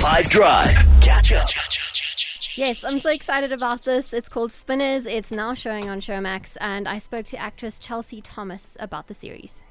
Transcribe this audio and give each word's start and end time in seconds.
5 0.00 0.30
Drive. 0.30 0.74
Catch 1.02 1.32
up. 1.34 1.46
Yes, 2.56 2.82
I'm 2.82 2.98
so 2.98 3.10
excited 3.10 3.52
about 3.52 3.84
this. 3.84 4.14
It's 4.14 4.30
called 4.30 4.50
Spinners. 4.50 5.04
It's 5.04 5.30
now 5.30 5.52
showing 5.52 5.90
on 5.90 6.00
Showmax, 6.00 6.56
and 6.58 6.88
I 6.88 6.96
spoke 6.96 7.26
to 7.26 7.36
actress 7.36 7.78
Chelsea 7.78 8.22
Thomas 8.22 8.78
about 8.80 9.08
the 9.08 9.14
series. 9.14 9.62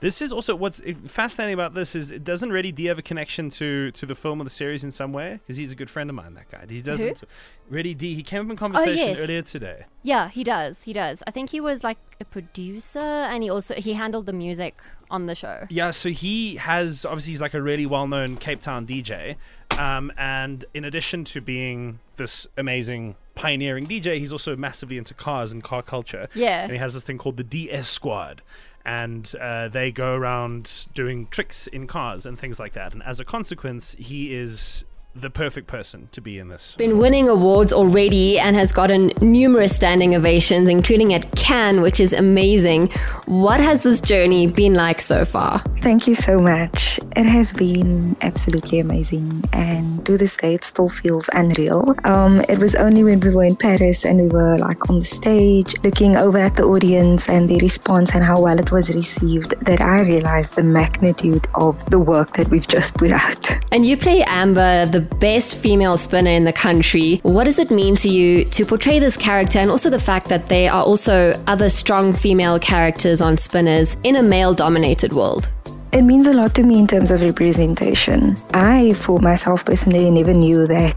This 0.00 0.20
is 0.20 0.32
also 0.32 0.54
what's 0.54 0.80
fascinating 1.06 1.54
about 1.54 1.74
this 1.74 1.94
is 1.94 2.10
it 2.10 2.24
doesn't 2.24 2.52
Ready 2.52 2.72
D 2.72 2.86
have 2.86 2.98
a 2.98 3.02
connection 3.02 3.50
to 3.50 3.90
to 3.92 4.06
the 4.06 4.14
film 4.14 4.40
or 4.40 4.44
the 4.44 4.50
series 4.50 4.84
in 4.84 4.90
some 4.90 5.12
way? 5.12 5.40
Because 5.42 5.56
he's 5.56 5.72
a 5.72 5.74
good 5.74 5.90
friend 5.90 6.10
of 6.10 6.16
mine. 6.16 6.34
That 6.34 6.50
guy. 6.50 6.66
He 6.68 6.82
doesn't. 6.82 7.22
Ready 7.70 7.94
D. 7.94 8.14
He 8.14 8.22
came 8.22 8.44
up 8.44 8.50
in 8.50 8.56
conversation 8.56 9.08
yes. 9.08 9.18
earlier 9.18 9.42
today. 9.42 9.86
Yeah, 10.02 10.28
he 10.28 10.44
does. 10.44 10.82
He 10.82 10.92
does. 10.92 11.22
I 11.26 11.30
think 11.30 11.50
he 11.50 11.60
was 11.60 11.82
like 11.82 11.98
a 12.20 12.24
producer, 12.24 12.98
and 12.98 13.42
he 13.42 13.50
also 13.50 13.74
he 13.74 13.94
handled 13.94 14.26
the 14.26 14.32
music 14.32 14.80
on 15.10 15.26
the 15.26 15.34
show. 15.34 15.66
Yeah, 15.70 15.90
so 15.90 16.10
he 16.10 16.56
has 16.56 17.04
obviously 17.04 17.32
he's 17.32 17.40
like 17.40 17.54
a 17.54 17.62
really 17.62 17.86
well 17.86 18.06
known 18.06 18.36
Cape 18.36 18.60
Town 18.60 18.86
DJ, 18.86 19.36
um, 19.78 20.12
and 20.16 20.64
in 20.74 20.84
addition 20.84 21.24
to 21.24 21.40
being 21.40 22.00
this 22.16 22.46
amazing 22.56 23.16
pioneering 23.34 23.86
DJ, 23.86 24.18
he's 24.18 24.32
also 24.32 24.56
massively 24.56 24.98
into 24.98 25.14
cars 25.14 25.52
and 25.52 25.62
car 25.62 25.82
culture. 25.82 26.28
Yeah, 26.34 26.62
and 26.62 26.72
he 26.72 26.78
has 26.78 26.94
this 26.94 27.02
thing 27.02 27.18
called 27.18 27.36
the 27.36 27.44
DS 27.44 27.88
Squad, 27.88 28.42
and 28.84 29.32
uh, 29.40 29.68
they 29.68 29.90
go 29.90 30.14
around 30.14 30.86
doing 30.94 31.26
tricks 31.30 31.66
in 31.66 31.86
cars 31.86 32.26
and 32.26 32.38
things 32.38 32.58
like 32.58 32.74
that. 32.74 32.92
And 32.92 33.02
as 33.02 33.20
a 33.20 33.24
consequence, 33.24 33.96
he 33.98 34.34
is 34.34 34.84
the 35.16 35.30
perfect 35.30 35.66
person 35.68 36.08
to 36.12 36.20
be 36.20 36.38
in 36.38 36.48
this. 36.48 36.74
Been 36.76 36.98
winning 36.98 37.28
awards 37.28 37.72
already 37.72 38.38
and 38.38 38.56
has 38.56 38.72
gotten 38.72 39.12
numerous 39.20 39.74
standing 39.74 40.14
ovations, 40.14 40.68
including 40.68 41.14
at 41.14 41.30
Cannes, 41.36 41.80
which 41.80 42.00
is 42.00 42.12
amazing. 42.12 42.88
What 43.26 43.60
has 43.60 43.84
this 43.84 44.00
journey 44.00 44.48
been 44.48 44.74
like 44.74 45.00
so 45.00 45.24
far? 45.24 45.62
Thank 45.78 46.08
you 46.08 46.14
so 46.14 46.38
much. 46.38 46.98
It 47.14 47.26
has 47.26 47.52
been 47.52 48.16
absolutely 48.22 48.80
amazing, 48.80 49.44
and 49.52 50.04
to 50.06 50.18
this 50.18 50.36
day, 50.36 50.54
it 50.54 50.64
still 50.64 50.88
feels 50.88 51.30
unreal. 51.32 51.94
Um, 52.04 52.40
it 52.48 52.58
was 52.58 52.74
only 52.74 53.04
when 53.04 53.20
we 53.20 53.30
were 53.30 53.44
in 53.44 53.56
Paris 53.56 54.04
and 54.04 54.20
we 54.20 54.28
were 54.28 54.58
like 54.58 54.90
on 54.90 54.98
the 54.98 55.04
stage, 55.04 55.74
looking 55.84 56.16
over 56.16 56.38
at 56.38 56.56
the 56.56 56.64
audience 56.64 57.28
and 57.28 57.48
the 57.48 57.58
response 57.58 58.14
and 58.14 58.24
how 58.24 58.40
well 58.40 58.58
it 58.58 58.72
was 58.72 58.92
received, 58.92 59.54
that 59.64 59.80
I 59.80 60.00
realized 60.00 60.54
the 60.54 60.64
magnitude 60.64 61.46
of 61.54 61.84
the 61.90 62.00
work 62.00 62.32
that 62.36 62.48
we've 62.48 62.66
just 62.66 62.96
put 62.96 63.12
out. 63.12 63.58
And 63.70 63.86
you 63.86 63.96
play 63.96 64.22
Amber, 64.24 64.86
the 64.86 65.03
best 65.04 65.56
female 65.56 65.96
spinner 65.96 66.30
in 66.30 66.44
the 66.44 66.52
country. 66.52 67.20
What 67.22 67.44
does 67.44 67.58
it 67.58 67.70
mean 67.70 67.96
to 67.96 68.08
you 68.08 68.44
to 68.46 68.64
portray 68.64 68.98
this 68.98 69.16
character 69.16 69.58
and 69.58 69.70
also 69.70 69.90
the 69.90 70.00
fact 70.00 70.28
that 70.28 70.46
there 70.48 70.72
are 70.72 70.84
also 70.84 71.32
other 71.46 71.68
strong 71.68 72.12
female 72.12 72.58
characters 72.58 73.20
on 73.20 73.36
spinners 73.36 73.96
in 74.02 74.16
a 74.16 74.22
male 74.22 74.54
dominated 74.54 75.12
world? 75.12 75.48
It 75.92 76.02
means 76.02 76.26
a 76.26 76.32
lot 76.32 76.56
to 76.56 76.64
me 76.64 76.80
in 76.80 76.88
terms 76.88 77.12
of 77.12 77.22
representation. 77.22 78.36
I, 78.52 78.94
for 78.94 79.20
myself 79.20 79.64
personally, 79.64 80.10
never 80.10 80.34
knew 80.34 80.66
that 80.66 80.96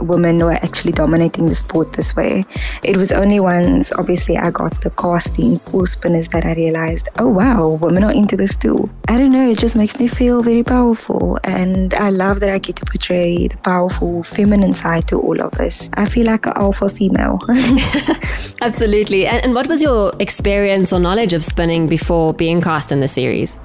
women 0.00 0.38
were 0.38 0.52
actually 0.52 0.92
dominating 0.92 1.46
the 1.46 1.54
sport 1.54 1.92
this 1.92 2.16
way. 2.16 2.44
It 2.82 2.96
was 2.96 3.12
only 3.12 3.40
once, 3.40 3.92
obviously, 3.92 4.36
I 4.36 4.50
got 4.50 4.80
the 4.80 4.90
casting 4.90 5.58
for 5.58 5.86
spinners 5.86 6.28
that 6.28 6.44
I 6.44 6.54
realized, 6.54 7.08
oh 7.18 7.28
wow, 7.28 7.68
women 7.68 8.04
are 8.04 8.12
into 8.12 8.36
this 8.36 8.56
too. 8.56 8.88
I 9.08 9.18
don't 9.18 9.32
know, 9.32 9.50
it 9.50 9.58
just 9.58 9.76
makes 9.76 9.98
me 9.98 10.06
feel 10.06 10.42
very 10.42 10.62
powerful, 10.62 11.38
and 11.44 11.94
I 11.94 12.10
love 12.10 12.40
that 12.40 12.50
I 12.50 12.58
get 12.58 12.76
to 12.76 12.84
portray 12.84 13.48
the 13.48 13.56
powerful 13.58 14.22
feminine 14.22 14.74
side 14.74 15.08
to 15.08 15.18
all 15.18 15.40
of 15.40 15.52
this. 15.52 15.90
I 15.94 16.06
feel 16.06 16.26
like 16.26 16.46
an 16.46 16.52
alpha 16.56 16.88
female. 16.88 17.40
Absolutely. 18.60 19.26
And, 19.26 19.44
and 19.44 19.54
what 19.54 19.66
was 19.66 19.82
your 19.82 20.12
experience 20.18 20.92
or 20.92 20.98
knowledge 20.98 21.34
of 21.34 21.44
spinning 21.44 21.86
before 21.86 22.32
being 22.32 22.60
cast 22.60 22.90
in 22.90 23.00
the 23.00 23.08
series? 23.08 23.58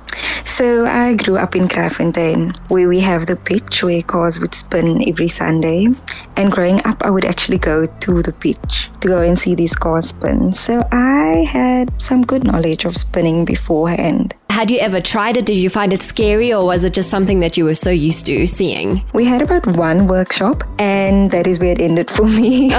So 0.43 0.85
I 0.85 1.13
grew 1.13 1.37
up 1.37 1.55
in 1.55 1.67
Kraaifontein, 1.67 2.57
where 2.69 2.89
we 2.89 2.99
have 2.99 3.25
the 3.25 3.35
pitch 3.35 3.83
where 3.83 4.01
cars 4.01 4.39
would 4.39 4.53
spin 4.53 5.07
every 5.07 5.29
Sunday. 5.29 5.87
And 6.35 6.51
growing 6.51 6.85
up, 6.85 7.03
I 7.03 7.09
would 7.09 7.25
actually 7.25 7.59
go 7.59 7.85
to 7.85 8.21
the 8.21 8.33
pitch 8.33 8.89
to 8.99 9.07
go 9.07 9.21
and 9.21 9.39
see 9.39 9.55
these 9.55 9.75
cars 9.75 10.09
spin. 10.09 10.51
So 10.51 10.85
I 10.91 11.45
had 11.49 12.01
some 12.01 12.21
good 12.23 12.43
knowledge 12.43 12.85
of 12.85 12.97
spinning 12.97 13.45
beforehand. 13.45 14.35
Had 14.61 14.69
you 14.69 14.77
ever 14.77 15.01
tried 15.01 15.37
it? 15.37 15.47
Did 15.47 15.57
you 15.57 15.71
find 15.71 15.91
it 15.91 16.03
scary 16.03 16.53
or 16.53 16.63
was 16.63 16.83
it 16.83 16.93
just 16.93 17.09
something 17.09 17.39
that 17.39 17.57
you 17.57 17.65
were 17.65 17.73
so 17.73 17.89
used 17.89 18.27
to 18.27 18.45
seeing? 18.45 19.03
We 19.11 19.25
had 19.25 19.41
about 19.41 19.65
one 19.65 20.05
workshop 20.05 20.63
and 20.77 21.31
that 21.31 21.47
is 21.47 21.59
where 21.59 21.71
it 21.71 21.81
ended 21.81 22.11
for 22.11 22.27
me. 22.27 22.69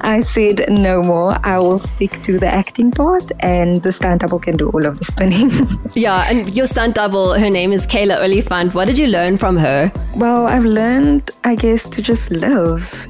I 0.00 0.18
said 0.18 0.64
no 0.68 1.04
more. 1.04 1.38
I 1.46 1.60
will 1.60 1.78
stick 1.78 2.20
to 2.24 2.40
the 2.40 2.48
acting 2.48 2.90
part 2.90 3.30
and 3.38 3.84
the 3.84 3.92
stunt 3.92 4.22
double 4.22 4.40
can 4.40 4.56
do 4.56 4.68
all 4.70 4.84
of 4.84 4.98
the 4.98 5.04
spinning. 5.04 5.52
yeah, 5.94 6.28
and 6.28 6.52
your 6.56 6.66
stunt 6.66 6.96
double, 6.96 7.38
her 7.38 7.50
name 7.50 7.72
is 7.72 7.86
Kayla 7.86 8.20
Oliphant. 8.20 8.74
What 8.74 8.86
did 8.86 8.98
you 8.98 9.06
learn 9.06 9.36
from 9.36 9.54
her? 9.58 9.92
Well, 10.16 10.48
I've 10.48 10.64
learned, 10.64 11.30
I 11.44 11.54
guess, 11.54 11.84
to 11.84 12.02
just 12.02 12.32
live. 12.32 13.06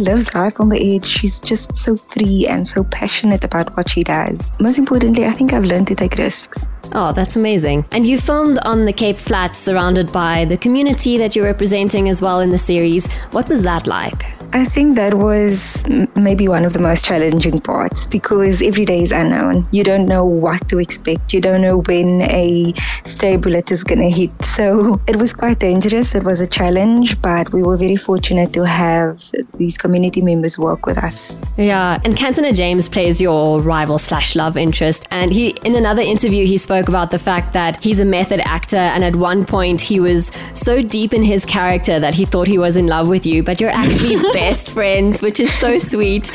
She 0.00 0.06
lives 0.06 0.34
life 0.34 0.58
on 0.60 0.70
the 0.70 0.94
edge. 0.96 1.06
She's 1.06 1.42
just 1.42 1.76
so 1.76 1.94
free 1.94 2.46
and 2.46 2.66
so 2.66 2.84
passionate 2.84 3.44
about 3.44 3.76
what 3.76 3.90
she 3.90 4.02
does. 4.02 4.50
Most 4.58 4.78
importantly, 4.78 5.26
I 5.26 5.32
think 5.32 5.52
I've 5.52 5.66
learned 5.66 5.88
to 5.88 5.94
take 5.94 6.14
risks. 6.14 6.66
Oh, 6.92 7.12
that's 7.12 7.36
amazing. 7.36 7.84
And 7.92 8.06
you 8.06 8.18
filmed 8.18 8.58
on 8.60 8.86
the 8.86 8.94
Cape 8.94 9.18
Flats 9.18 9.58
surrounded 9.58 10.10
by 10.10 10.46
the 10.46 10.56
community 10.56 11.18
that 11.18 11.36
you're 11.36 11.44
representing 11.44 12.08
as 12.08 12.22
well 12.22 12.40
in 12.40 12.48
the 12.48 12.56
series. 12.56 13.12
What 13.32 13.48
was 13.50 13.62
that 13.62 13.86
like? 13.86 14.24
I 14.52 14.64
think 14.64 14.96
that 14.96 15.14
was 15.14 15.86
maybe 16.16 16.48
one 16.48 16.64
of 16.64 16.72
the 16.72 16.80
most 16.80 17.04
challenging 17.04 17.60
parts 17.60 18.08
because 18.08 18.62
every 18.62 18.84
day 18.84 19.02
is 19.02 19.12
unknown. 19.12 19.68
You 19.70 19.84
don't 19.84 20.06
know 20.06 20.24
what 20.24 20.68
to 20.70 20.80
expect. 20.80 21.32
You 21.32 21.40
don't 21.40 21.60
know 21.60 21.82
when 21.82 22.22
a 22.22 22.72
stray 23.04 23.36
bullet 23.36 23.70
is 23.70 23.84
going 23.84 24.00
to 24.00 24.10
hit. 24.10 24.32
So 24.44 25.00
it 25.06 25.16
was 25.16 25.32
quite 25.32 25.60
dangerous. 25.60 26.16
It 26.16 26.24
was 26.24 26.40
a 26.40 26.48
challenge, 26.48 27.22
but 27.22 27.52
we 27.52 27.62
were 27.62 27.76
very 27.76 27.94
fortunate 27.94 28.52
to 28.54 28.64
have 28.66 29.22
these 29.56 29.78
community 29.90 30.20
members 30.20 30.56
work 30.56 30.86
with 30.86 30.96
us. 30.98 31.40
Yeah, 31.56 32.00
and 32.04 32.14
Cantona 32.16 32.54
James 32.54 32.88
plays 32.88 33.20
your 33.20 33.60
rival 33.60 33.98
slash 33.98 34.36
love 34.36 34.56
interest. 34.56 35.06
And 35.10 35.32
he, 35.32 35.48
in 35.64 35.74
another 35.74 36.02
interview, 36.02 36.46
he 36.46 36.58
spoke 36.58 36.88
about 36.88 37.10
the 37.10 37.18
fact 37.18 37.52
that 37.54 37.82
he's 37.82 37.98
a 37.98 38.04
method 38.04 38.40
actor, 38.44 38.76
and 38.76 39.02
at 39.02 39.16
one 39.16 39.44
point 39.44 39.80
he 39.80 39.98
was 39.98 40.30
so 40.54 40.80
deep 40.80 41.12
in 41.12 41.24
his 41.24 41.44
character 41.44 41.98
that 41.98 42.14
he 42.14 42.24
thought 42.24 42.46
he 42.46 42.58
was 42.58 42.76
in 42.76 42.86
love 42.86 43.08
with 43.08 43.26
you, 43.26 43.42
but 43.42 43.60
you're 43.60 43.70
actually 43.70 44.16
best 44.32 44.70
friends, 44.70 45.22
which 45.22 45.40
is 45.40 45.52
so 45.52 45.78
sweet. 45.78 46.30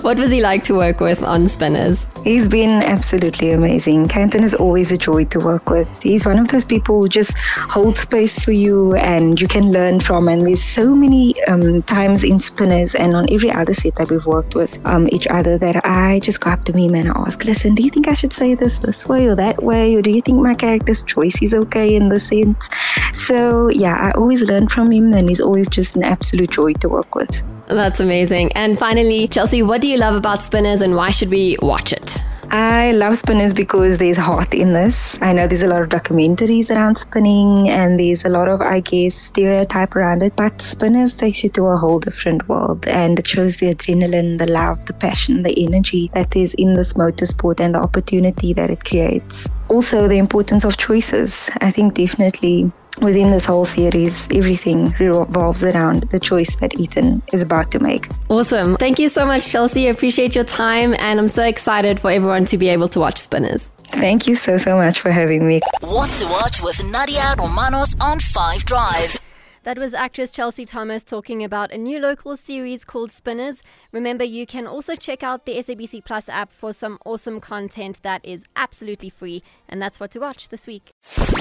What 0.00 0.18
was 0.18 0.32
he 0.32 0.40
like 0.40 0.64
to 0.64 0.74
work 0.74 0.98
with 0.98 1.22
on 1.22 1.46
Spinners? 1.46 2.08
He's 2.24 2.48
been 2.48 2.82
absolutely 2.82 3.52
amazing. 3.52 4.08
Canton 4.08 4.42
is 4.42 4.54
always 4.54 4.90
a 4.90 4.98
joy 4.98 5.26
to 5.26 5.38
work 5.38 5.70
with. 5.70 6.02
He's 6.02 6.26
one 6.26 6.40
of 6.40 6.48
those 6.48 6.64
people 6.64 7.02
who 7.02 7.08
just 7.08 7.38
holds 7.38 8.00
space 8.00 8.44
for 8.44 8.50
you 8.50 8.94
and 8.96 9.40
you 9.40 9.46
can 9.46 9.70
learn 9.70 10.00
from. 10.00 10.26
And 10.26 10.44
there's 10.44 10.62
so 10.62 10.92
many 10.92 11.40
um, 11.44 11.82
times 11.82 12.24
in 12.24 12.40
Spinners 12.40 12.95
and 12.96 13.14
on 13.14 13.26
every 13.32 13.50
other 13.50 13.74
set 13.74 13.96
that 13.96 14.10
we've 14.10 14.26
worked 14.26 14.54
with 14.54 14.78
um, 14.86 15.08
each 15.12 15.26
other 15.26 15.58
that 15.58 15.84
I 15.84 16.20
just 16.20 16.40
go 16.40 16.50
up 16.50 16.60
to 16.64 16.72
him 16.72 16.94
and 16.94 17.08
I 17.08 17.12
ask, 17.26 17.44
listen, 17.44 17.74
do 17.74 17.82
you 17.82 17.90
think 17.90 18.08
I 18.08 18.12
should 18.12 18.32
say 18.32 18.54
this 18.54 18.78
this 18.78 19.06
way 19.06 19.26
or 19.26 19.34
that 19.34 19.62
way? 19.62 19.94
Or 19.94 20.02
do 20.02 20.10
you 20.10 20.20
think 20.20 20.42
my 20.42 20.54
character's 20.54 21.02
choice 21.02 21.40
is 21.42 21.54
okay 21.54 21.94
in 21.94 22.08
the 22.08 22.18
sense? 22.18 22.68
So, 23.12 23.68
yeah, 23.68 23.94
I 23.94 24.10
always 24.12 24.42
learn 24.42 24.68
from 24.68 24.90
him 24.90 25.12
and 25.12 25.28
he's 25.28 25.40
always 25.40 25.68
just 25.68 25.96
an 25.96 26.04
absolute 26.04 26.50
joy 26.50 26.72
to 26.74 26.88
work 26.88 27.14
with. 27.14 27.42
That's 27.66 28.00
amazing. 28.00 28.52
And 28.52 28.78
finally, 28.78 29.28
Chelsea, 29.28 29.62
what 29.62 29.80
do 29.80 29.88
you 29.88 29.96
love 29.98 30.14
about 30.14 30.42
Spinners 30.42 30.80
and 30.80 30.94
why 30.94 31.10
should 31.10 31.30
we 31.30 31.56
watch 31.60 31.92
it? 31.92 32.18
I 32.50 32.92
love 32.92 33.18
spinners 33.18 33.52
because 33.52 33.98
there's 33.98 34.16
heart 34.16 34.54
in 34.54 34.72
this. 34.72 35.20
I 35.20 35.32
know 35.32 35.46
there's 35.46 35.62
a 35.62 35.68
lot 35.68 35.82
of 35.82 35.88
documentaries 35.88 36.74
around 36.74 36.96
spinning 36.96 37.68
and 37.68 37.98
there's 37.98 38.24
a 38.24 38.28
lot 38.28 38.48
of, 38.48 38.60
I 38.60 38.80
guess, 38.80 39.14
stereotype 39.14 39.96
around 39.96 40.22
it. 40.22 40.36
But 40.36 40.62
spinners 40.62 41.16
takes 41.16 41.42
you 41.42 41.50
to 41.50 41.64
a 41.66 41.76
whole 41.76 41.98
different 41.98 42.48
world 42.48 42.86
and 42.86 43.18
it 43.18 43.26
shows 43.26 43.56
the 43.56 43.74
adrenaline, 43.74 44.38
the 44.38 44.50
love, 44.50 44.86
the 44.86 44.92
passion, 44.92 45.42
the 45.42 45.64
energy 45.66 46.10
that 46.14 46.36
is 46.36 46.54
in 46.54 46.74
this 46.74 46.92
motorsport 46.92 47.60
and 47.60 47.74
the 47.74 47.80
opportunity 47.80 48.52
that 48.52 48.70
it 48.70 48.84
creates. 48.84 49.48
Also, 49.68 50.06
the 50.06 50.18
importance 50.18 50.64
of 50.64 50.76
choices. 50.76 51.50
I 51.60 51.72
think 51.72 51.94
definitely 51.94 52.70
within 53.00 53.30
this 53.30 53.44
whole 53.44 53.64
series, 53.64 54.30
everything 54.32 54.94
revolves 54.98 55.64
around 55.64 56.04
the 56.10 56.18
choice 56.18 56.56
that 56.56 56.78
Ethan 56.78 57.22
is 57.32 57.42
about 57.42 57.70
to 57.72 57.78
make. 57.78 58.08
Awesome. 58.28 58.76
Thank 58.76 58.98
you 58.98 59.08
so 59.08 59.26
much, 59.26 59.50
Chelsea. 59.50 59.86
I 59.86 59.90
appreciate 59.90 60.34
your 60.34 60.44
time, 60.44 60.94
and 60.98 61.18
I'm 61.20 61.28
so 61.28 61.44
excited 61.44 62.00
for 62.00 62.10
everyone 62.10 62.44
to 62.46 62.58
be 62.58 62.68
able 62.68 62.88
to 62.88 63.00
watch 63.00 63.18
Spinners. 63.18 63.70
Thank 63.88 64.26
you 64.26 64.34
so, 64.34 64.56
so 64.56 64.76
much 64.76 65.00
for 65.00 65.10
having 65.10 65.46
me. 65.46 65.60
What 65.80 66.10
to 66.12 66.24
watch 66.26 66.60
with 66.62 66.82
Nadia 66.84 67.34
Romanos 67.38 67.94
on 68.00 68.18
5 68.20 68.64
Drive. 68.64 69.20
That 69.66 69.78
was 69.78 69.94
actress 69.94 70.30
Chelsea 70.30 70.64
Thomas 70.64 71.02
talking 71.02 71.42
about 71.42 71.72
a 71.72 71.76
new 71.76 71.98
local 71.98 72.36
series 72.36 72.84
called 72.84 73.10
Spinners. 73.10 73.64
Remember, 73.90 74.22
you 74.22 74.46
can 74.46 74.64
also 74.64 74.94
check 74.94 75.24
out 75.24 75.44
the 75.44 75.56
SABC 75.56 76.04
Plus 76.04 76.28
app 76.28 76.52
for 76.52 76.72
some 76.72 77.00
awesome 77.04 77.40
content 77.40 78.00
that 78.04 78.24
is 78.24 78.44
absolutely 78.54 79.10
free, 79.10 79.42
and 79.68 79.82
that's 79.82 79.98
what 79.98 80.12
to 80.12 80.20
watch 80.20 80.50
this 80.50 80.68
week. 80.68 80.92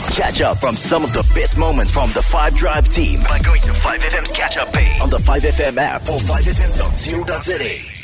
Catch 0.09 0.41
up 0.41 0.57
from 0.57 0.75
some 0.75 1.03
of 1.03 1.13
the 1.13 1.21
best 1.35 1.55
moments 1.55 1.91
from 1.91 2.09
the 2.13 2.23
5 2.23 2.55
Drive 2.55 2.89
team 2.89 3.19
by 3.29 3.37
going 3.37 3.61
to 3.61 3.69
5FM's 3.69 4.31
catch 4.31 4.57
up 4.57 4.73
page 4.73 4.99
on 5.01 5.11
the 5.11 5.17
5FM 5.19 5.77
app 5.77 6.01
or 6.09 6.17
5FM.co.za. 6.17 7.94